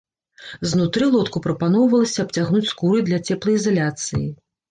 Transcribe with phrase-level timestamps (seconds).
[0.69, 4.27] Знутры лодку прапаноўвалася абцягнуць скурай для цеплаізаляцыі.